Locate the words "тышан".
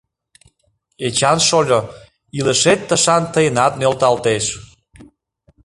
2.87-3.23